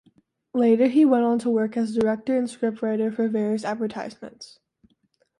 [0.55, 4.57] Later he went on to work as Director and scriptwriter for various advertisements.